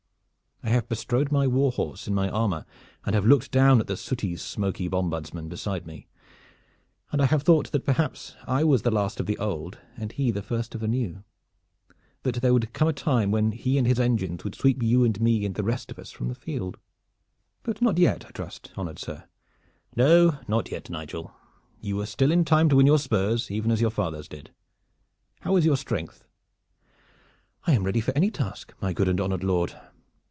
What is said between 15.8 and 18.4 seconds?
of us from the field." "But not yet, I